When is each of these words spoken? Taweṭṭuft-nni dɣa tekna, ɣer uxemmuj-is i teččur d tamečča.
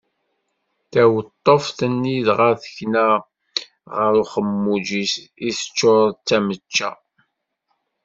Taweṭṭuft-nni 0.91 2.17
dɣa 2.27 2.49
tekna, 2.61 3.07
ɣer 3.95 4.11
uxemmuj-is 4.21 5.13
i 5.47 5.49
teččur 5.57 6.03
d 6.13 6.17
tamečča. 6.27 6.91